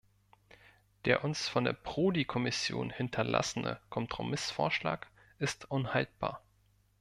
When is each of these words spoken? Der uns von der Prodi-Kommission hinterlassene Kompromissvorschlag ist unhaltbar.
Der 1.05 1.23
uns 1.23 1.47
von 1.47 1.63
der 1.63 1.73
Prodi-Kommission 1.73 2.89
hinterlassene 2.89 3.79
Kompromissvorschlag 3.91 5.05
ist 5.37 5.69
unhaltbar. 5.69 6.41